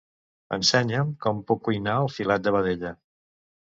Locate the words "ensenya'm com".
0.57-1.43